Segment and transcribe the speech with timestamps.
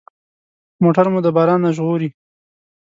[0.83, 2.09] موټر مو د باران نه ژغوري.